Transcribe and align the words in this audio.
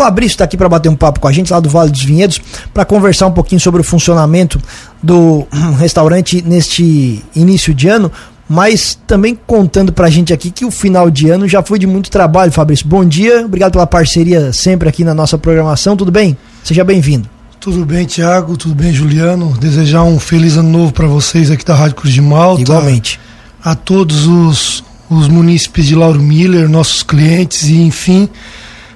Fabrício 0.00 0.32
está 0.32 0.44
aqui 0.44 0.56
para 0.56 0.66
bater 0.66 0.88
um 0.88 0.96
papo 0.96 1.20
com 1.20 1.28
a 1.28 1.32
gente 1.32 1.52
lá 1.52 1.60
do 1.60 1.68
Vale 1.68 1.90
dos 1.90 2.02
Vinhedos, 2.02 2.40
para 2.72 2.86
conversar 2.86 3.26
um 3.26 3.32
pouquinho 3.32 3.60
sobre 3.60 3.82
o 3.82 3.84
funcionamento 3.84 4.58
do 5.02 5.46
restaurante 5.78 6.42
neste 6.42 7.22
início 7.36 7.74
de 7.74 7.86
ano, 7.86 8.10
mas 8.48 8.98
também 9.06 9.38
contando 9.46 9.92
para 9.92 10.06
a 10.06 10.10
gente 10.10 10.32
aqui 10.32 10.50
que 10.50 10.64
o 10.64 10.70
final 10.70 11.10
de 11.10 11.28
ano 11.28 11.46
já 11.46 11.62
foi 11.62 11.78
de 11.78 11.86
muito 11.86 12.10
trabalho, 12.10 12.50
Fabrício. 12.50 12.88
Bom 12.88 13.04
dia, 13.04 13.44
obrigado 13.44 13.72
pela 13.72 13.86
parceria 13.86 14.54
sempre 14.54 14.88
aqui 14.88 15.04
na 15.04 15.12
nossa 15.12 15.36
programação, 15.36 15.94
tudo 15.98 16.10
bem? 16.10 16.34
Seja 16.64 16.82
bem-vindo. 16.82 17.28
Tudo 17.60 17.84
bem, 17.84 18.06
Tiago, 18.06 18.56
tudo 18.56 18.74
bem, 18.74 18.94
Juliano. 18.94 19.54
Desejar 19.60 20.04
um 20.04 20.18
feliz 20.18 20.56
ano 20.56 20.70
novo 20.70 20.94
para 20.94 21.06
vocês 21.06 21.50
aqui 21.50 21.62
da 21.62 21.74
Rádio 21.74 21.96
Cruz 21.96 22.14
de 22.14 22.22
Malta. 22.22 22.62
Igualmente. 22.62 23.20
A 23.62 23.74
todos 23.74 24.26
os, 24.26 24.82
os 25.10 25.28
munícipes 25.28 25.84
de 25.84 25.94
Lauro 25.94 26.18
Miller, 26.18 26.70
nossos 26.70 27.02
clientes 27.02 27.68
e, 27.68 27.82
enfim, 27.82 28.30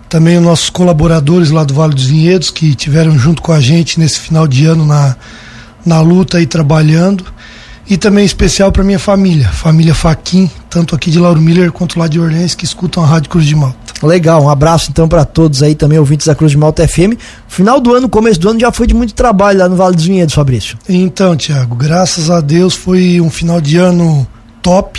também 0.09 0.37
os 0.37 0.43
nossos 0.43 0.71
colaboradores 0.71 1.51
lá 1.51 1.65
do 1.65 1.75
Vale 1.75 1.95
dos 1.95 2.07
Vinhedos 2.07 2.51
que 2.51 2.75
tiveram 2.75 3.19
junto 3.19 3.43
com 3.43 3.53
a 3.53 3.61
gente 3.61 3.99
nesse 3.99 4.21
final 4.21 4.47
de 4.47 4.65
ano 4.67 4.87
na, 4.87 5.17
na 5.85 6.01
luta 6.01 6.41
e 6.41 6.47
trabalhando. 6.47 7.25
E 7.87 7.99
também 7.99 8.25
especial 8.25 8.73
para 8.73 8.83
minha 8.83 8.99
família, 8.99 9.47
família 9.49 9.95
Faquin, 9.95 10.51
tanto 10.71 10.95
aqui 10.95 11.11
de 11.11 11.19
Lauro 11.19 11.41
Miller 11.41 11.71
quanto 11.71 11.99
lá 11.99 12.09
de 12.09 12.19
Orleans, 12.19 12.55
que 12.55 12.65
escutam 12.65 13.05
a 13.05 13.07
Rádio 13.07 13.29
Cruz 13.29 13.45
de 13.45 13.55
Malta. 13.55 13.77
Legal, 14.03 14.43
um 14.43 14.49
abraço 14.49 14.91
então 14.91 15.07
para 15.07 15.25
todos 15.25 15.63
aí 15.63 15.75
também, 15.75 15.99
ouvintes 15.99 16.27
da 16.27 16.35
Cruz 16.35 16.53
de 16.53 16.59
Malta 16.59 16.87
FM. 16.89 17.19
Final 17.47 17.81
do 17.81 17.95
ano, 17.95 18.09
começo 18.09 18.41
do 18.41 18.49
ano 18.49 18.59
já 18.59 18.73
foi 18.73 18.87
de 18.87 18.95
muito 18.95 19.13
trabalho 19.13 19.59
lá 19.59 19.69
no 19.69 19.77
Vale 19.77 19.97
dos 19.97 20.07
Vinhedos, 20.07 20.35
Fabrício. 20.35 20.79
Então, 20.89 21.37
Tiago, 21.37 21.75
graças 21.75 22.31
a 22.31 22.41
Deus 22.41 22.75
foi 22.75 23.21
um 23.21 23.31
final 23.31 23.61
de 23.61 23.77
ano 23.77 24.27
top, 24.63 24.99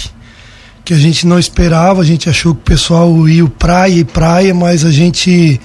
que 0.85 0.93
a 0.93 0.97
gente 0.97 1.25
não 1.25 1.39
esperava, 1.39 2.01
a 2.01 2.05
gente 2.05 2.29
achou 2.29 2.53
que 2.53 2.61
o 2.61 2.63
pessoal 2.63 3.27
ia 3.27 3.45
praia 3.47 3.95
e 3.95 4.05
praia, 4.05 4.53
mas 4.53 4.85
a 4.85 4.91
gente 4.91 5.59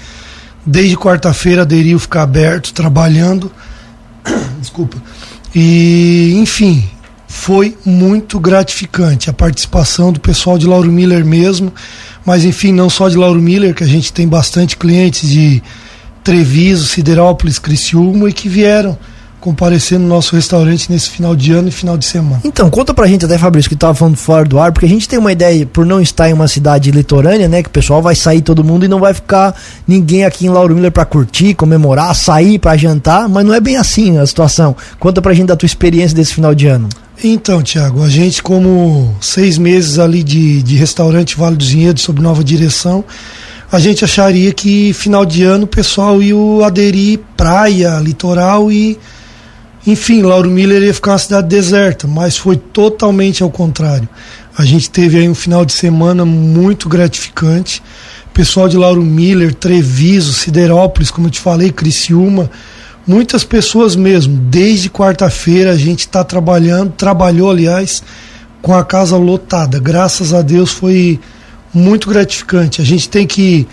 desde 0.65 0.97
quarta-feira 0.97 1.63
aderiu 1.63 1.99
ficar 1.99 2.23
aberto, 2.23 2.73
trabalhando. 2.73 3.53
Desculpa. 4.59 4.97
E, 5.55 6.35
enfim, 6.37 6.89
foi 7.29 7.77
muito 7.85 8.41
gratificante 8.41 9.29
a 9.29 9.33
participação 9.33 10.11
do 10.11 10.21
pessoal 10.21 10.57
de 10.57 10.67
Lauro 10.67 10.91
Miller 10.91 11.25
mesmo, 11.25 11.73
mas 12.25 12.45
enfim, 12.45 12.73
não 12.73 12.89
só 12.89 13.09
de 13.09 13.17
Lauro 13.17 13.41
Miller, 13.43 13.75
que 13.75 13.85
a 13.85 13.89
gente 13.89 14.13
tem 14.13 14.27
bastante 14.27 14.75
clientes 14.75 15.29
de 15.29 15.63
Treviso, 16.25 16.87
Siderópolis, 16.87 17.59
Criciúma 17.59 18.31
e 18.31 18.33
que 18.33 18.49
vieram 18.49 18.99
comparecer 19.41 19.99
no 19.99 20.07
nosso 20.07 20.37
restaurante 20.37 20.91
nesse 20.91 21.11
final 21.11 21.35
de 21.35 21.53
ano 21.53 21.69
e 21.69 21.71
final 21.71 21.97
de 21.97 22.05
semana. 22.05 22.41
Então, 22.45 22.69
conta 22.69 22.93
pra 22.93 23.07
gente 23.07 23.25
até, 23.25 23.39
Fabrício, 23.39 23.69
que 23.69 23.77
tava 23.77 23.95
falando 23.95 24.17
fora 24.17 24.45
do 24.45 24.59
ar, 24.59 24.71
porque 24.71 24.87
a 24.87 24.89
gente 24.89 25.09
tem 25.09 25.19
uma 25.19 25.33
ideia, 25.33 25.67
por 25.67 25.87
não 25.87 26.01
estar 26.01 26.29
em 26.29 26.33
uma 26.33 26.47
cidade 26.47 26.91
litorânea, 26.91 27.49
né, 27.49 27.63
que 27.63 27.69
o 27.69 27.73
pessoal 27.73 28.03
vai 28.03 28.15
sair 28.15 28.43
todo 28.43 28.63
mundo 28.63 28.85
e 28.85 28.89
não 28.89 29.01
vai 29.01 29.15
ficar 29.15 29.55
ninguém 29.89 30.25
aqui 30.25 30.47
em 30.47 30.51
Lauro 30.51 30.75
Miller 30.75 30.93
pra 30.93 31.05
curtir, 31.05 31.55
comemorar, 31.55 32.15
sair 32.15 32.59
pra 32.59 32.77
jantar, 32.77 33.29
mas 33.29 33.45
não 33.45 33.55
é 33.55 33.61
bem 33.61 33.77
assim 33.77 34.19
a 34.19 34.27
situação. 34.27 34.77
Conta 34.99 35.23
pra 35.23 35.33
gente 35.33 35.47
da 35.47 35.57
tua 35.57 35.67
experiência 35.67 36.17
desse 36.17 36.35
final 36.35 36.55
de 36.55 36.67
ano. 36.67 36.89
Então, 37.23 37.63
Tiago, 37.63 38.03
a 38.03 38.09
gente, 38.09 38.43
como 38.43 39.15
seis 39.21 39.59
meses 39.59 39.99
ali 39.99 40.23
de, 40.23 40.63
de 40.63 40.77
restaurante 40.77 41.37
Vale 41.37 41.57
dos 41.57 41.69
Vinhedos 41.69 42.03
sob 42.03 42.21
nova 42.21 42.43
direção, 42.43 43.05
a 43.71 43.79
gente 43.79 44.05
acharia 44.05 44.53
que 44.53 44.93
final 44.93 45.25
de 45.25 45.45
ano 45.45 45.65
o 45.65 45.69
pessoal 45.69 46.21
ia 46.23 46.67
aderir 46.67 47.21
praia, 47.37 47.99
litoral 48.01 48.73
e 48.73 48.99
enfim, 49.87 50.23
Lauro 50.23 50.51
Miller 50.51 50.83
ia 50.83 50.93
ficar 50.93 51.13
uma 51.13 51.19
cidade 51.19 51.49
deserta, 51.49 52.07
mas 52.07 52.37
foi 52.37 52.57
totalmente 52.57 53.43
ao 53.43 53.51
contrário. 53.51 54.09
A 54.57 54.65
gente 54.65 54.91
teve 54.91 55.19
aí 55.19 55.29
um 55.29 55.35
final 55.35 55.65
de 55.65 55.73
semana 55.73 56.25
muito 56.25 56.89
gratificante. 56.89 57.83
Pessoal 58.35 58.69
de 58.69 58.77
Lauro 58.77 59.03
Miller, 59.03 59.55
Treviso, 59.55 60.33
Siderópolis, 60.35 61.11
como 61.11 61.29
eu 61.29 61.31
te 61.31 61.41
falei, 61.41 61.73
Criciúma, 61.73 62.51
muitas 63.07 63.43
pessoas 63.43 63.97
mesmo. 63.97 64.37
Desde 64.37 64.91
quarta-feira 64.91 65.73
a 65.73 65.77
gente 65.77 66.01
está 66.01 66.23
trabalhando, 66.23 66.93
trabalhou, 66.93 67.51
aliás, 67.51 68.03
com 68.61 68.75
a 68.75 68.85
casa 68.85 69.17
lotada. 69.17 69.79
Graças 69.79 70.35
a 70.35 70.43
Deus 70.43 70.71
foi 70.71 71.19
muito 71.73 72.09
gratificante. 72.09 72.83
A 72.83 72.85
gente 72.85 73.09
tem 73.09 73.27
que 73.27 73.67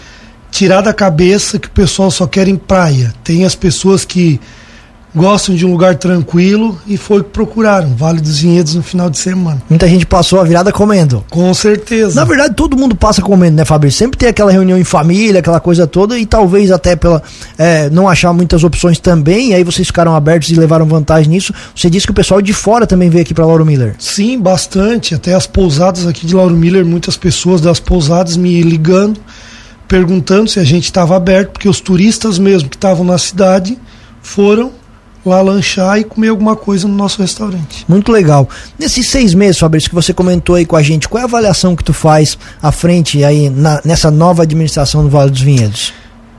tirar 0.49 0.81
da 0.81 0.93
cabeça 0.93 1.59
que 1.59 1.67
o 1.67 1.71
pessoal 1.71 2.09
só 2.09 2.25
quer 2.25 2.47
em 2.47 2.55
praia. 2.55 3.13
Tem 3.23 3.43
as 3.43 3.55
pessoas 3.55 4.05
que 4.05 4.39
gostam 5.17 5.55
de 5.55 5.65
um 5.65 5.71
lugar 5.71 5.95
tranquilo 5.95 6.79
e 6.85 6.95
foi 6.95 7.23
que 7.23 7.29
procuraram 7.29 7.95
Vale 7.95 8.21
dos 8.21 8.39
Vinhedos 8.39 8.75
no 8.75 8.83
final 8.83 9.09
de 9.09 9.17
semana. 9.17 9.61
Muita 9.67 9.87
gente 9.87 10.05
passou 10.05 10.39
a 10.39 10.43
virada 10.43 10.71
comendo. 10.71 11.25
Com 11.29 11.51
certeza. 11.53 12.15
Na 12.15 12.23
verdade, 12.23 12.53
todo 12.53 12.77
mundo 12.77 12.95
passa 12.95 13.21
comendo, 13.21 13.57
né, 13.57 13.65
Fabrício? 13.65 13.97
Sempre 13.97 14.17
tem 14.17 14.29
aquela 14.29 14.51
reunião 14.51 14.77
em 14.77 14.83
família, 14.83 15.39
aquela 15.39 15.59
coisa 15.59 15.87
toda, 15.87 16.17
e 16.17 16.25
talvez 16.25 16.71
até 16.71 16.95
pela 16.95 17.21
é, 17.57 17.89
não 17.89 18.07
achar 18.07 18.31
muitas 18.31 18.63
opções 18.63 18.99
também, 18.99 19.49
e 19.49 19.53
aí 19.55 19.63
vocês 19.63 19.87
ficaram 19.87 20.15
abertos 20.15 20.49
e 20.49 20.55
levaram 20.55 20.85
vantagem 20.85 21.29
nisso. 21.29 21.53
Você 21.75 21.89
disse 21.89 22.05
que 22.05 22.11
o 22.11 22.15
pessoal 22.15 22.41
de 22.41 22.53
fora 22.53 22.85
também 22.85 23.09
veio 23.09 23.23
aqui 23.23 23.33
para 23.33 23.45
Lauro 23.45 23.65
Miller. 23.65 23.95
Sim, 23.97 24.39
bastante. 24.39 25.15
Até 25.15 25.33
as 25.33 25.47
pousadas 25.47 26.05
aqui 26.05 26.27
de 26.27 26.35
Lauro 26.35 26.55
Miller, 26.55 26.85
muitas 26.85 27.17
pessoas 27.17 27.59
das 27.59 27.79
pousadas 27.79 28.37
me 28.37 28.61
ligando, 28.61 29.19
perguntando 29.87 30.47
se 30.47 30.59
a 30.59 30.63
gente 30.63 30.85
estava 30.85 31.15
aberto, 31.15 31.51
porque 31.51 31.67
os 31.67 31.81
turistas 31.81 32.37
mesmo 32.37 32.69
que 32.69 32.75
estavam 32.75 33.03
na 33.03 33.17
cidade 33.17 33.77
foram 34.21 34.71
lá 35.27 35.41
lanchar 35.41 35.99
e 35.99 36.03
comer 36.03 36.29
alguma 36.29 36.55
coisa 36.55 36.87
no 36.87 36.93
nosso 36.95 37.21
restaurante. 37.21 37.85
Muito 37.87 38.11
legal. 38.11 38.49
Nesses 38.77 39.09
seis 39.09 39.33
meses, 39.33 39.59
Fabrício, 39.59 39.89
que 39.89 39.95
você 39.95 40.13
comentou 40.13 40.55
aí 40.55 40.65
com 40.65 40.75
a 40.75 40.83
gente, 40.83 41.07
qual 41.07 41.19
é 41.19 41.23
a 41.23 41.27
avaliação 41.27 41.75
que 41.75 41.83
tu 41.83 41.93
faz 41.93 42.37
à 42.61 42.71
frente 42.71 43.23
aí 43.23 43.49
na, 43.49 43.81
nessa 43.83 44.09
nova 44.09 44.43
administração 44.43 45.03
do 45.03 45.09
Vale 45.09 45.31
dos 45.31 45.41
Vinhedos? 45.41 45.93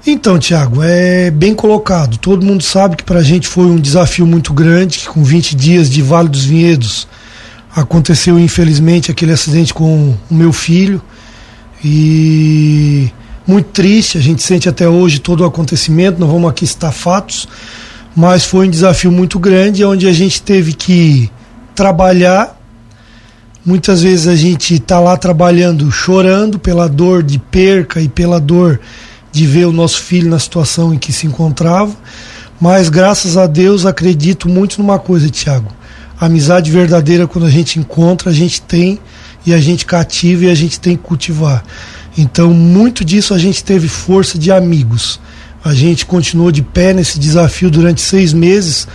Então, 0.07 0.39
Tiago, 0.39 0.83
é 0.83 1.31
bem 1.31 1.55
colocado. 1.55 2.17
Todo 2.19 2.47
mundo 2.47 2.63
sabe 2.63 2.97
que 2.97 3.05
para 3.05 3.19
a 3.19 3.23
gente 3.23 3.47
foi 3.47 3.67
um 3.67 3.77
desafio 3.77 4.27
muito 4.27 4.53
grande, 4.53 4.99
que 4.99 5.09
com 5.09 5.23
20 5.23 5.55
dias 5.55 5.91
de 5.91 6.01
Vale 6.01 6.29
dos 6.29 6.45
Vinhedos 6.45 7.07
aconteceu 7.75 8.39
infelizmente 8.39 9.11
aquele 9.11 9.33
acidente 9.33 9.73
com 9.75 10.15
o 10.31 10.35
meu 10.35 10.53
filho 10.53 11.03
e 11.85 13.11
muito 13.47 13.71
triste, 13.71 14.19
a 14.19 14.21
gente 14.21 14.43
sente 14.43 14.69
até 14.69 14.89
hoje 14.89 15.21
todo 15.21 15.41
o 15.41 15.45
acontecimento, 15.45 16.21
não 16.21 16.29
vamos 16.29 16.51
aqui 16.51 16.65
estar 16.65 16.93
fatos, 16.93 17.49
mas 18.19 18.45
foi 18.45 18.67
um 18.67 18.71
desafio 18.71 19.13
muito 19.13 19.39
grande 19.39 19.85
onde 19.85 20.09
a 20.09 20.13
gente 20.13 20.43
teve 20.43 20.73
que 20.73 21.31
trabalhar. 21.73 22.61
Muitas 23.65 24.03
vezes 24.03 24.27
a 24.27 24.35
gente 24.35 24.75
está 24.75 24.99
lá 24.99 25.17
trabalhando, 25.17 25.89
chorando 25.93 26.59
pela 26.59 26.89
dor 26.89 27.23
de 27.23 27.39
perca 27.39 28.01
e 28.01 28.09
pela 28.09 28.41
dor 28.41 28.81
de 29.31 29.47
ver 29.47 29.67
o 29.67 29.73
nosso 29.73 30.01
filho 30.01 30.29
na 30.29 30.41
situação 30.41 30.93
em 30.93 30.99
que 30.99 31.13
se 31.13 31.29
encontrava. 31.29 31.95
Mas 32.61 32.89
graças 32.89 33.37
a 33.37 33.47
Deus 33.47 33.87
acredito 33.87 34.49
muito 34.49 34.83
numa 34.83 34.99
coisa, 34.99 35.31
Tiago. 35.31 35.73
Amizade 36.21 36.73
verdadeira, 36.73 37.29
quando 37.29 37.47
a 37.47 37.51
gente 37.51 37.79
encontra, 37.79 38.31
a 38.31 38.35
gente 38.35 38.61
tem 38.61 38.99
e 39.47 39.55
a 39.55 39.61
gente 39.61 39.87
cativa 39.87 40.47
e 40.47 40.51
a 40.51 40.57
gente 40.57 40.81
tem 40.81 40.97
que 40.97 41.05
cultivar. 41.05 41.63
Então, 42.17 42.53
muito 42.53 43.05
disso 43.05 43.33
a 43.33 43.39
gente 43.39 43.63
teve 43.63 43.87
força 43.87 44.37
de 44.37 44.51
amigos. 44.51 45.21
A 45.65 45.75
gente 45.75 46.07
continuou 46.07 46.53
de 46.53 46.63
pé 46.63 46.93
nesse 46.93 47.19
desafio 47.19 47.71
durante 47.71 48.01
seis 48.01 48.33
meses, 48.33 48.87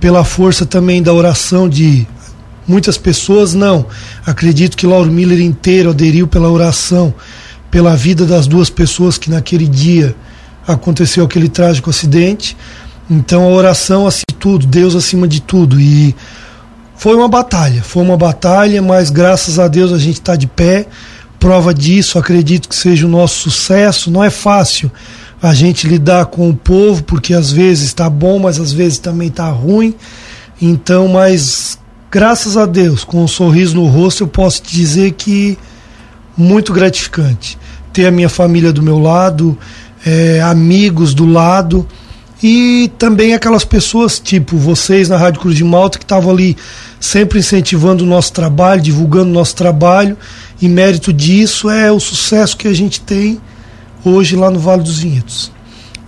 pela 0.00 0.24
força 0.24 0.64
também 0.64 1.02
da 1.02 1.12
oração 1.12 1.68
de 1.68 2.06
muitas 2.66 2.96
pessoas. 2.96 3.54
Não, 3.54 3.86
acredito 4.24 4.76
que 4.76 4.86
Lauro 4.86 5.10
Miller 5.10 5.40
inteiro 5.40 5.90
aderiu 5.90 6.26
pela 6.26 6.50
oração, 6.50 7.14
pela 7.70 7.94
vida 7.94 8.24
das 8.24 8.46
duas 8.46 8.70
pessoas 8.70 9.18
que 9.18 9.30
naquele 9.30 9.68
dia 9.68 10.14
aconteceu 10.66 11.24
aquele 11.24 11.48
trágico 11.48 11.90
acidente. 11.90 12.56
Então 13.08 13.44
a 13.44 13.48
oração 13.48 14.06
acima 14.06 14.24
de 14.30 14.36
tudo, 14.36 14.66
Deus 14.66 14.96
acima 14.96 15.28
de 15.28 15.40
tudo. 15.40 15.80
E 15.80 16.14
foi 16.96 17.14
uma 17.14 17.28
batalha, 17.28 17.82
foi 17.82 18.02
uma 18.02 18.16
batalha, 18.16 18.82
mas 18.82 19.10
graças 19.10 19.58
a 19.58 19.68
Deus 19.68 19.92
a 19.92 19.98
gente 19.98 20.16
está 20.16 20.34
de 20.34 20.46
pé. 20.46 20.86
Prova 21.38 21.74
disso, 21.74 22.18
acredito 22.18 22.68
que 22.68 22.74
seja 22.74 23.06
o 23.06 23.08
nosso 23.08 23.50
sucesso. 23.50 24.10
Não 24.10 24.24
é 24.24 24.30
fácil 24.30 24.90
a 25.48 25.54
gente 25.54 25.86
lidar 25.86 26.26
com 26.26 26.50
o 26.50 26.56
povo, 26.56 27.02
porque 27.04 27.32
às 27.32 27.52
vezes 27.52 27.86
está 27.86 28.10
bom, 28.10 28.38
mas 28.38 28.58
às 28.58 28.72
vezes 28.72 28.98
também 28.98 29.28
está 29.28 29.48
ruim. 29.48 29.94
Então, 30.60 31.08
mas 31.08 31.78
graças 32.10 32.56
a 32.56 32.66
Deus, 32.66 33.04
com 33.04 33.22
um 33.22 33.28
sorriso 33.28 33.76
no 33.76 33.86
rosto, 33.86 34.24
eu 34.24 34.28
posso 34.28 34.62
te 34.62 34.74
dizer 34.74 35.12
que 35.12 35.58
muito 36.36 36.72
gratificante. 36.72 37.58
Ter 37.92 38.06
a 38.06 38.10
minha 38.10 38.28
família 38.28 38.72
do 38.72 38.82
meu 38.82 38.98
lado, 38.98 39.56
é, 40.04 40.40
amigos 40.40 41.14
do 41.14 41.26
lado 41.26 41.86
e 42.42 42.90
também 42.98 43.32
aquelas 43.32 43.64
pessoas 43.64 44.18
tipo 44.18 44.56
vocês 44.56 45.08
na 45.08 45.16
Rádio 45.16 45.40
Cruz 45.40 45.56
de 45.56 45.64
Malta 45.64 45.98
que 45.98 46.04
estavam 46.04 46.30
ali 46.30 46.56
sempre 47.00 47.38
incentivando 47.38 48.04
o 48.04 48.06
nosso 48.06 48.32
trabalho, 48.32 48.82
divulgando 48.82 49.30
o 49.30 49.32
nosso 49.32 49.56
trabalho 49.56 50.16
e 50.60 50.68
mérito 50.68 51.12
disso 51.12 51.70
é 51.70 51.90
o 51.90 51.98
sucesso 51.98 52.56
que 52.56 52.68
a 52.68 52.74
gente 52.74 53.00
tem 53.00 53.40
hoje 54.10 54.36
lá 54.36 54.50
no 54.50 54.58
Vale 54.58 54.82
dos 54.82 54.98
Vinhedos. 54.98 55.52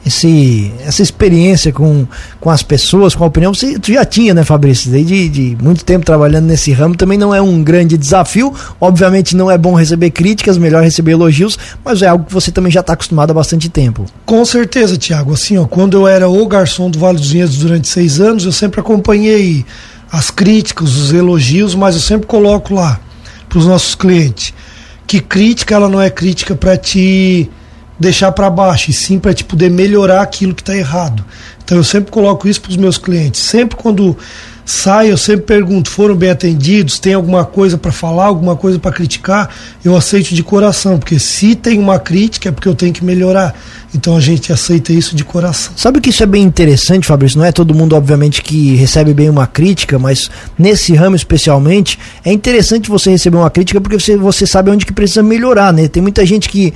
esse, 0.06 0.72
essa 0.80 1.02
experiência 1.02 1.72
com, 1.72 2.06
com 2.40 2.50
as 2.50 2.62
pessoas, 2.62 3.14
com 3.14 3.24
a 3.24 3.26
opinião, 3.26 3.52
você 3.52 3.76
já 3.86 4.04
tinha, 4.04 4.32
né, 4.32 4.42
Fabrício? 4.44 4.90
Desde 4.90 5.28
de 5.28 5.56
muito 5.62 5.84
tempo 5.84 6.04
trabalhando 6.04 6.46
nesse 6.46 6.72
ramo, 6.72 6.96
também 6.96 7.18
não 7.18 7.34
é 7.34 7.42
um 7.42 7.62
grande 7.62 7.96
desafio. 7.96 8.54
Obviamente 8.80 9.36
não 9.36 9.50
é 9.50 9.58
bom 9.58 9.74
receber 9.74 10.10
críticas, 10.10 10.56
melhor 10.56 10.82
receber 10.82 11.12
elogios, 11.12 11.58
mas 11.84 12.02
é 12.02 12.08
algo 12.08 12.24
que 12.24 12.32
você 12.32 12.50
também 12.50 12.72
já 12.72 12.80
está 12.80 12.94
acostumado 12.94 13.30
há 13.30 13.34
bastante 13.34 13.68
tempo. 13.68 14.06
Com 14.24 14.44
certeza, 14.44 14.96
Tiago. 14.96 15.32
Assim, 15.32 15.58
ó, 15.58 15.66
quando 15.66 15.96
eu 15.96 16.08
era 16.08 16.28
o 16.28 16.46
garçom 16.46 16.90
do 16.90 16.98
Vale 16.98 17.18
dos 17.18 17.30
Vinhedos 17.30 17.58
durante 17.58 17.88
seis 17.88 18.20
anos, 18.20 18.44
eu 18.44 18.52
sempre 18.52 18.80
acompanhei 18.80 19.64
as 20.10 20.30
críticas, 20.30 20.96
os 20.96 21.12
elogios, 21.12 21.74
mas 21.74 21.94
eu 21.94 22.00
sempre 22.00 22.26
coloco 22.26 22.74
lá 22.74 22.98
para 23.48 23.58
os 23.58 23.66
nossos 23.66 23.94
clientes 23.94 24.54
que 25.06 25.20
crítica 25.20 25.74
ela 25.74 25.88
não 25.88 26.00
é 26.00 26.10
crítica 26.10 26.54
para 26.54 26.76
te 26.76 27.48
deixar 27.98 28.32
para 28.32 28.48
baixo, 28.48 28.90
e 28.90 28.94
sim 28.94 29.18
para 29.18 29.34
te 29.34 29.44
poder 29.44 29.70
melhorar 29.70 30.22
aquilo 30.22 30.54
que 30.54 30.62
está 30.62 30.76
errado. 30.76 31.24
Então 31.64 31.76
eu 31.76 31.84
sempre 31.84 32.10
coloco 32.10 32.48
isso 32.48 32.60
para 32.60 32.70
os 32.70 32.76
meus 32.76 32.96
clientes. 32.96 33.40
Sempre 33.40 33.76
quando 33.76 34.16
sai, 34.64 35.10
eu 35.10 35.16
sempre 35.16 35.46
pergunto: 35.46 35.90
foram 35.90 36.14
bem 36.14 36.30
atendidos? 36.30 36.98
Tem 36.98 37.14
alguma 37.14 37.44
coisa 37.44 37.76
para 37.76 37.90
falar, 37.90 38.26
alguma 38.26 38.56
coisa 38.56 38.78
para 38.78 38.92
criticar? 38.92 39.50
Eu 39.84 39.96
aceito 39.96 40.34
de 40.34 40.42
coração, 40.42 40.98
porque 40.98 41.18
se 41.18 41.54
tem 41.54 41.78
uma 41.78 41.98
crítica 41.98 42.48
é 42.48 42.52
porque 42.52 42.68
eu 42.68 42.74
tenho 42.74 42.92
que 42.92 43.04
melhorar. 43.04 43.54
Então 43.94 44.16
a 44.16 44.20
gente 44.20 44.52
aceita 44.52 44.92
isso 44.92 45.16
de 45.16 45.24
coração. 45.24 45.72
Sabe 45.76 46.00
que 46.00 46.10
isso 46.10 46.22
é 46.22 46.26
bem 46.26 46.42
interessante, 46.42 47.06
Fabrício? 47.06 47.38
Não 47.38 47.44
é 47.44 47.52
todo 47.52 47.74
mundo, 47.74 47.96
obviamente, 47.96 48.42
que 48.42 48.74
recebe 48.76 49.14
bem 49.14 49.30
uma 49.30 49.46
crítica, 49.46 49.98
mas 49.98 50.30
nesse 50.58 50.94
ramo 50.94 51.16
especialmente, 51.16 51.98
é 52.24 52.32
interessante 52.32 52.88
você 52.88 53.10
receber 53.10 53.38
uma 53.38 53.50
crítica 53.50 53.80
porque 53.80 53.98
você, 53.98 54.16
você 54.16 54.46
sabe 54.46 54.70
onde 54.70 54.84
que 54.84 54.92
precisa 54.92 55.22
melhorar, 55.22 55.72
né? 55.72 55.88
Tem 55.88 56.02
muita 56.02 56.24
gente 56.26 56.48
que, 56.48 56.74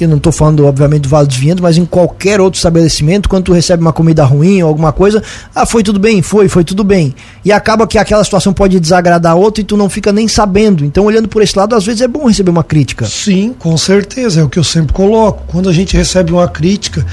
eu 0.00 0.08
não 0.08 0.18
estou 0.18 0.32
falando, 0.32 0.64
obviamente, 0.64 1.02
do 1.02 1.08
Vale 1.08 1.26
dos 1.26 1.36
Vinhedos, 1.36 1.60
mas 1.60 1.76
em 1.76 1.84
qualquer 1.84 2.40
outro 2.40 2.58
estabelecimento, 2.58 3.28
quando 3.28 3.44
tu 3.44 3.52
recebe 3.52 3.82
uma 3.82 3.92
comida 3.92 4.24
ruim 4.24 4.62
ou 4.62 4.68
alguma 4.68 4.92
coisa, 4.92 5.22
ah, 5.54 5.66
foi 5.66 5.82
tudo 5.82 5.98
bem, 5.98 6.22
foi, 6.22 6.48
foi 6.48 6.62
tudo 6.62 6.84
bem. 6.84 7.14
E 7.44 7.50
acaba 7.50 7.86
que 7.86 7.98
aquela 7.98 8.22
situação 8.22 8.52
pode 8.52 8.78
desagradar 8.78 9.36
outro 9.36 9.60
e 9.60 9.64
tu 9.64 9.76
não 9.76 9.90
fica 9.90 10.12
nem 10.12 10.28
sabendo. 10.28 10.84
Então, 10.84 11.04
olhando 11.04 11.28
por 11.28 11.42
esse 11.42 11.58
lado, 11.58 11.74
às 11.74 11.84
vezes 11.84 12.02
é 12.02 12.08
bom 12.08 12.26
receber 12.28 12.50
uma 12.50 12.62
crítica. 12.62 13.04
Sim, 13.04 13.52
com 13.58 13.76
certeza, 13.76 14.40
é 14.40 14.44
o 14.44 14.48
que 14.48 14.58
eu 14.58 14.64
sempre 14.64 14.92
coloco. 14.92 15.42
Quando 15.48 15.68
a 15.68 15.72
gente 15.72 15.96
recebe 15.96 16.32
uma 16.32 16.51
crítica. 16.52 17.04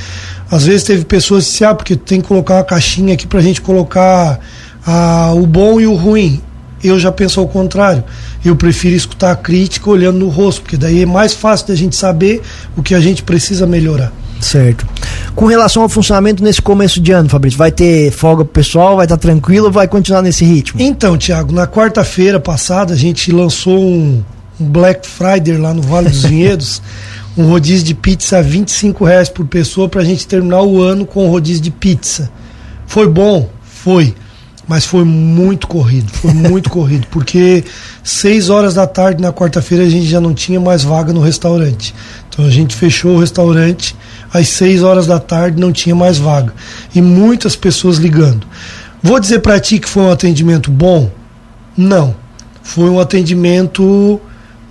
Às 0.51 0.65
vezes 0.65 0.83
teve 0.83 1.06
pessoas 1.06 1.45
que 1.45 1.51
disseram, 1.51 1.71
ah, 1.71 1.75
porque 1.75 1.95
tem 1.95 2.21
que 2.21 2.27
colocar 2.27 2.56
uma 2.56 2.63
caixinha 2.63 3.13
aqui 3.13 3.25
pra 3.25 3.41
gente 3.41 3.62
colocar 3.62 4.39
ah, 4.86 5.31
o 5.33 5.47
bom 5.47 5.80
e 5.80 5.88
o 5.88 5.95
ruim. 5.95 6.41
Eu 6.83 7.00
já 7.00 7.12
penso 7.12 7.39
ao 7.39 7.47
contrário. 7.47 8.03
Eu 8.44 8.56
prefiro 8.56 8.95
escutar 8.95 9.31
a 9.31 9.36
crítica 9.36 9.89
olhando 9.89 10.19
no 10.19 10.30
rosto, 10.30 10.62
porque 10.62 10.77
daí 10.77 11.01
é 11.01 11.06
mais 11.06 11.33
fácil 11.33 11.68
da 11.68 11.75
gente 11.75 11.95
saber 11.95 12.41
o 12.75 12.83
que 12.83 12.95
a 12.95 13.00
gente 13.00 13.24
precisa 13.24 13.65
melhorar. 13.65 14.12
Certo. 14.39 14.88
Com 15.36 15.45
relação 15.45 15.83
ao 15.83 15.89
funcionamento 15.89 16.44
nesse 16.44 16.62
começo 16.62 17.01
de 17.01 17.12
ano, 17.12 17.30
Fabrício, 17.30 17.57
vai 17.57 17.71
ter 17.71 18.12
folga 18.12 18.45
pro 18.45 18.53
pessoal, 18.53 18.95
vai 18.95 19.06
estar 19.06 19.18
tá 19.18 19.21
tranquilo 19.21 19.65
ou 19.65 19.71
vai 19.71 19.88
continuar 19.88 20.21
nesse 20.21 20.45
ritmo? 20.45 20.81
Então, 20.81 21.18
Tiago, 21.18 21.51
na 21.53 21.68
quarta-feira 21.68 22.39
passada 22.39 22.94
a 22.94 22.97
gente 22.97 23.31
lançou 23.31 23.77
um, 23.77 24.24
um 24.59 24.65
Black 24.65 25.07
Friday 25.07 25.57
lá 25.57 25.73
no 25.73 25.81
Vale 25.81 26.09
dos 26.09 26.23
Vinhedos. 26.23 26.81
um 27.38 27.47
rodízio 27.47 27.85
de 27.85 27.94
pizza 27.94 28.39
a 28.39 28.41
25 28.41 29.06
reais 29.06 29.29
por 29.29 29.45
pessoa 29.45 29.88
para 29.88 30.01
a 30.01 30.06
gente 30.06 30.27
terminar 30.27 30.61
o 30.61 30.81
ano 30.81 31.06
com 31.06 31.25
um 31.25 31.29
rodízio 31.29 31.63
de 31.63 31.71
pizza. 31.71 32.29
Foi 32.85 33.07
bom? 33.07 33.50
Foi. 33.63 34.13
Mas 34.67 34.85
foi 34.85 35.03
muito 35.03 35.67
corrido, 35.67 36.11
foi 36.11 36.31
muito 36.35 36.69
corrido, 36.69 37.07
porque 37.09 37.63
seis 38.03 38.50
horas 38.50 38.75
da 38.75 38.85
tarde 38.85 39.21
na 39.21 39.33
quarta-feira 39.33 39.83
a 39.83 39.89
gente 39.89 40.06
já 40.06 40.21
não 40.21 40.33
tinha 40.33 40.59
mais 40.59 40.83
vaga 40.83 41.11
no 41.11 41.21
restaurante. 41.21 41.95
Então 42.29 42.45
a 42.45 42.51
gente 42.51 42.75
fechou 42.75 43.15
o 43.15 43.19
restaurante, 43.19 43.95
às 44.31 44.47
seis 44.50 44.83
horas 44.83 45.07
da 45.07 45.17
tarde 45.17 45.59
não 45.59 45.71
tinha 45.71 45.95
mais 45.95 46.17
vaga. 46.19 46.53
E 46.94 47.01
muitas 47.01 47.56
pessoas 47.56 47.97
ligando. 47.97 48.45
Vou 49.01 49.19
dizer 49.19 49.39
para 49.39 49.59
ti 49.59 49.79
que 49.79 49.89
foi 49.89 50.03
um 50.03 50.11
atendimento 50.11 50.69
bom? 50.69 51.09
Não. 51.75 52.15
Foi 52.61 52.89
um 52.89 53.00
atendimento 53.00 54.21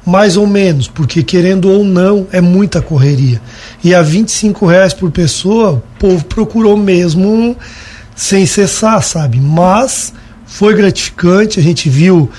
mais 0.08 0.38
ou 0.38 0.46
menos, 0.46 0.88
porque 0.88 1.22
querendo 1.22 1.70
ou 1.70 1.84
não, 1.84 2.26
é 2.32 2.40
muita 2.40 2.80
correria. 2.80 3.42
E 3.84 3.94
a 3.94 4.00
25 4.00 4.64
reais 4.64 4.94
por 4.94 5.10
pessoa, 5.10 5.72
o 5.72 5.82
povo 5.98 6.24
procurou 6.24 6.78
mesmo 6.78 7.54
sem 8.16 8.46
cessar, 8.46 9.02
sabe? 9.02 9.38
Mas 9.38 10.14
foi 10.46 10.74
gratificante, 10.74 11.60
a 11.60 11.62
gente 11.62 11.90
viu 11.90 12.30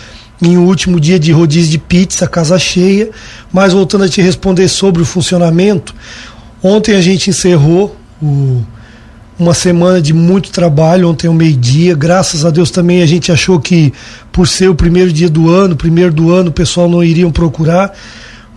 em 0.42 0.58
um 0.58 0.66
último 0.66 1.00
dia 1.00 1.20
de 1.20 1.32
rodízio 1.32 1.70
de 1.70 1.78
pizza, 1.78 2.28
casa 2.28 2.58
cheia. 2.58 3.12
Mas 3.54 3.72
voltando 3.72 4.06
a 4.06 4.10
te 4.10 4.20
responder 4.20 4.68
sobre 4.68 5.04
o 5.04 5.06
funcionamento, 5.06 5.94
ontem 6.64 6.96
a 6.96 7.02
gente 7.02 7.30
encerrou 7.30 7.96
o 8.20 8.64
uma 9.40 9.54
semana 9.54 10.02
de 10.02 10.14
muito 10.14 10.52
trabalho, 10.52 11.10
ontem 11.10 11.28
ao 11.28 11.34
meio-dia. 11.34 11.96
Graças 11.96 12.44
a 12.44 12.50
Deus 12.50 12.70
também 12.70 13.02
a 13.02 13.06
gente 13.06 13.32
achou 13.32 13.60
que, 13.60 13.94
por 14.32 14.48
ser 14.48 14.70
o 14.70 14.76
primeiro 14.76 15.14
dia 15.14 15.30
do 15.30 15.50
ano, 15.50 15.78
primeiro 15.78 16.14
do 16.14 16.32
ano, 16.32 16.50
o 16.50 16.54
pessoal 16.54 16.90
não 16.90 17.04
iriam 17.04 17.32
procurar. 17.32 17.96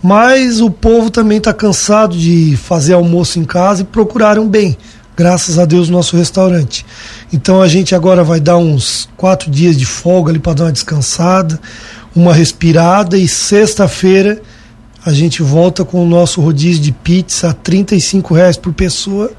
Mas 0.03 0.59
o 0.59 0.69
povo 0.69 1.09
também 1.09 1.37
está 1.37 1.53
cansado 1.53 2.17
de 2.17 2.57
fazer 2.57 2.93
almoço 2.93 3.39
em 3.39 3.45
casa 3.45 3.83
e 3.83 3.85
procuraram 3.85 4.47
bem. 4.47 4.77
Graças 5.15 5.57
a 5.57 5.63
Deus, 5.63 5.89
nosso 5.89 6.17
restaurante. 6.17 6.85
Então 7.31 7.61
a 7.61 7.67
gente 7.67 7.95
agora 7.95 8.23
vai 8.23 8.41
dar 8.41 8.57
uns 8.57 9.07
quatro 9.15 9.49
dias 9.49 9.77
de 9.77 9.85
folga 9.85 10.31
ali 10.31 10.39
para 10.39 10.53
dar 10.53 10.63
uma 10.65 10.71
descansada, 10.71 11.57
uma 12.13 12.33
respirada 12.33 13.17
e 13.17 13.27
sexta-feira 13.27 14.41
a 15.05 15.11
gente 15.11 15.43
volta 15.43 15.83
com 15.83 16.01
o 16.01 16.07
nosso 16.07 16.39
rodízio 16.39 16.81
de 16.81 16.93
pizza 16.93 17.49
a 17.49 17.51
R$ 17.51 17.85
reais 18.31 18.55
por 18.55 18.71
pessoa 18.73 19.29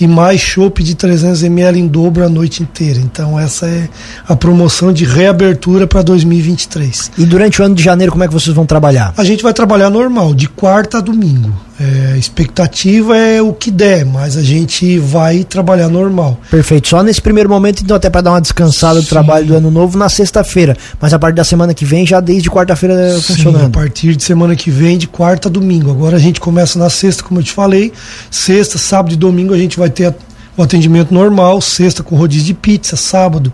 e 0.00 0.06
mais 0.06 0.40
chopp 0.40 0.82
de 0.82 0.94
300 0.94 1.42
ml 1.42 1.78
em 1.78 1.86
dobro 1.86 2.24
a 2.24 2.28
noite 2.28 2.62
inteira. 2.62 2.98
Então 3.00 3.38
essa 3.38 3.66
é 3.66 3.88
a 4.26 4.34
promoção 4.36 4.92
de 4.92 5.04
reabertura 5.04 5.86
para 5.86 6.02
2023. 6.02 7.12
E 7.18 7.24
durante 7.24 7.60
o 7.60 7.64
ano 7.64 7.74
de 7.74 7.82
janeiro 7.82 8.12
como 8.12 8.24
é 8.24 8.28
que 8.28 8.34
vocês 8.34 8.54
vão 8.54 8.66
trabalhar? 8.66 9.12
A 9.16 9.24
gente 9.24 9.42
vai 9.42 9.52
trabalhar 9.52 9.90
normal, 9.90 10.34
de 10.34 10.48
quarta 10.48 10.98
a 10.98 11.00
domingo. 11.00 11.52
É, 11.80 12.12
a 12.12 12.16
expectativa 12.16 13.16
é 13.16 13.42
o 13.42 13.52
que 13.52 13.68
der, 13.68 14.06
mas 14.06 14.36
a 14.36 14.42
gente 14.42 14.96
vai 14.98 15.42
trabalhar 15.42 15.88
normal. 15.88 16.38
Perfeito. 16.48 16.86
Só 16.86 17.02
nesse 17.02 17.20
primeiro 17.20 17.48
momento, 17.48 17.82
então, 17.82 17.96
até 17.96 18.08
para 18.08 18.20
dar 18.20 18.30
uma 18.30 18.40
descansada 18.40 19.00
do 19.00 19.06
trabalho 19.06 19.44
do 19.46 19.56
ano 19.56 19.72
novo 19.72 19.98
na 19.98 20.08
sexta-feira. 20.08 20.76
Mas 21.00 21.12
a 21.12 21.18
partir 21.18 21.34
da 21.34 21.42
semana 21.42 21.74
que 21.74 21.84
vem, 21.84 22.06
já 22.06 22.20
desde 22.20 22.48
quarta-feira 22.48 23.18
funcionando. 23.20 23.66
A 23.66 23.70
partir 23.70 24.14
de 24.14 24.22
semana 24.22 24.54
que 24.54 24.70
vem, 24.70 24.96
de 24.96 25.08
quarta 25.08 25.48
a 25.48 25.50
domingo. 25.50 25.90
Agora 25.90 26.16
a 26.16 26.20
gente 26.20 26.38
começa 26.38 26.78
na 26.78 26.88
sexta, 26.88 27.24
como 27.24 27.40
eu 27.40 27.44
te 27.44 27.52
falei. 27.52 27.92
Sexta, 28.30 28.78
sábado 28.78 29.12
e 29.12 29.16
domingo 29.16 29.52
a 29.52 29.58
gente 29.58 29.76
vai 29.76 29.83
ter 29.90 30.14
o 30.56 30.62
atendimento 30.62 31.12
normal. 31.12 31.60
Sexta 31.60 32.02
com 32.02 32.16
rodízio 32.16 32.46
de 32.46 32.54
pizza, 32.54 32.96
sábado 32.96 33.52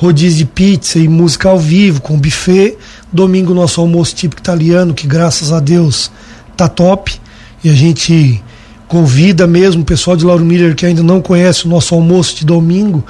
rodízio 0.00 0.38
de 0.38 0.44
pizza 0.46 0.98
e 0.98 1.06
música 1.06 1.50
ao 1.50 1.58
vivo, 1.58 2.00
com 2.00 2.18
buffet. 2.18 2.78
Domingo 3.12 3.52
nosso 3.52 3.82
almoço 3.82 4.14
típico 4.14 4.40
italiano, 4.40 4.94
que 4.94 5.06
graças 5.06 5.52
a 5.52 5.60
Deus 5.60 6.10
tá 6.56 6.66
top. 6.68 7.20
E 7.62 7.68
a 7.68 7.74
gente 7.74 8.42
convida 8.88 9.46
mesmo 9.46 9.82
o 9.82 9.84
pessoal 9.84 10.16
de 10.16 10.24
Lauro 10.24 10.44
Miller 10.44 10.74
que 10.74 10.86
ainda 10.86 11.02
não 11.02 11.20
conhece 11.20 11.66
o 11.66 11.68
nosso 11.68 11.94
almoço 11.94 12.34
de 12.34 12.46
domingo, 12.46 13.04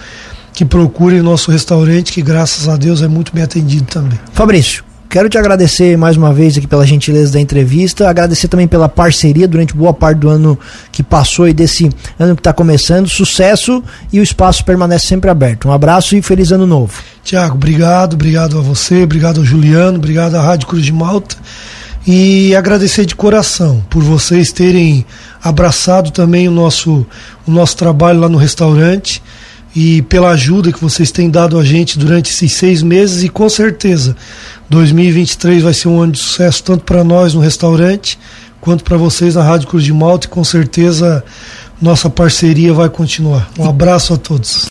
que 0.53 0.65
procure 0.65 1.21
o 1.21 1.23
nosso 1.23 1.53
restaurante, 1.53 2.13
que 2.13 2.21
graças 2.21 2.69
a 2.69 2.77
Deus 2.77 3.03
é 3.03 3.09
muito 3.09 3.33
bem 3.33 3.45
atendido 3.45 3.85
também. 3.85 4.19
Fabrício, 4.33 4.83
quero 5.11 5.29
te 5.29 5.37
agradecer 5.37 5.99
mais 5.99 6.17
uma 6.17 6.33
vez 6.33 6.57
aqui 6.57 6.69
pela 6.69 6.87
gentileza 6.87 7.33
da 7.33 7.41
entrevista, 7.41 8.09
agradecer 8.09 8.47
também 8.47 8.69
pela 8.69 8.89
parceria 8.89 9.49
durante 9.49 9.75
boa 9.75 9.93
parte 9.93 10.19
do 10.19 10.29
ano 10.29 10.57
que 10.93 11.03
passou 11.03 11.49
e 11.49 11.53
desse 11.53 11.91
ano 12.17 12.37
que 12.37 12.41
está 12.41 12.53
começando. 12.53 13.09
Sucesso 13.09 13.83
e 14.13 14.21
o 14.21 14.23
espaço 14.23 14.65
permanece 14.65 15.09
sempre 15.09 15.29
aberto. 15.29 15.67
Um 15.67 15.73
abraço 15.73 16.17
e 16.17 16.23
feliz 16.23 16.53
ano 16.53 16.65
novo. 16.65 17.03
Tiago, 17.25 17.57
obrigado, 17.57 18.15
obrigado 18.15 18.57
a 18.57 18.61
você, 18.63 19.03
obrigado 19.03 19.39
ao 19.39 19.45
Juliano, 19.45 19.99
obrigado 19.99 20.37
à 20.37 20.43
Rádio 20.43 20.69
Cruz 20.69 20.85
de 20.85 20.93
Malta 20.93 21.37
e 22.07 22.55
agradecer 22.55 23.05
de 23.05 23.17
coração 23.17 23.85
por 23.91 24.03
vocês 24.03 24.53
terem 24.53 25.05
abraçado 25.43 26.13
também 26.13 26.47
o 26.47 26.53
nosso, 26.53 27.05
o 27.47 27.51
nosso 27.51 27.77
trabalho 27.77 28.21
lá 28.21 28.29
no 28.29 28.39
restaurante 28.39 29.21
e 29.75 30.03
pela 30.03 30.31
ajuda 30.31 30.73
que 30.73 30.81
vocês 30.81 31.11
têm 31.11 31.31
dado 31.31 31.59
a 31.59 31.65
gente 31.65 31.99
durante 31.99 32.31
esses 32.31 32.53
seis 32.53 32.83
meses 32.83 33.23
e 33.23 33.29
com 33.29 33.49
certeza 33.49 34.17
2023 34.69 35.63
vai 35.63 35.73
ser 35.75 35.89
um 35.89 36.01
ano 36.01 36.13
de 36.13 36.19
sucesso 36.19 36.63
tanto 36.65 36.85
para 36.85 37.05
nós 37.05 37.35
no 37.35 37.41
restaurante 37.41 38.19
quanto 38.61 38.85
para 38.85 38.97
vocês 38.97 39.35
na 39.35 39.43
Rádio 39.43 39.69
Cruz 39.69 39.85
de 39.85 39.93
Malta 39.93 40.27
e 40.27 40.31
com 40.31 40.45
certeza 40.45 41.25
nossa 41.81 42.11
parceria 42.11 42.75
vai 42.75 42.91
continuar. 42.91 43.51
Um 43.59 43.67
abraço 43.67 44.13
a 44.13 44.17
todos. 44.19 44.69